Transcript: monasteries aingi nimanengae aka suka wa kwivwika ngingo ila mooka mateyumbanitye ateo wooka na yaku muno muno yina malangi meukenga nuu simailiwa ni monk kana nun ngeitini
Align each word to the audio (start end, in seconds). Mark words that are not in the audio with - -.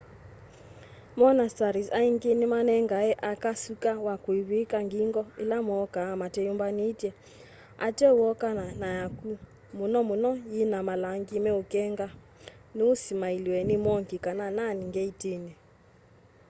monasteries 1.21 1.89
aingi 1.99 2.29
nimanengae 2.39 3.11
aka 3.31 3.51
suka 3.63 3.91
wa 4.05 4.15
kwivwika 4.23 4.77
ngingo 4.87 5.21
ila 5.43 5.57
mooka 5.69 6.01
mateyumbanitye 6.21 7.09
ateo 7.85 8.13
wooka 8.19 8.47
na 8.81 8.89
yaku 8.99 9.29
muno 9.77 9.99
muno 10.09 10.31
yina 10.53 10.79
malangi 10.87 11.35
meukenga 11.45 12.07
nuu 12.75 12.93
simailiwa 13.03 13.61
ni 13.69 13.75
monk 13.85 14.09
kana 14.25 14.45
nun 14.57 14.77
ngeitini 14.89 15.53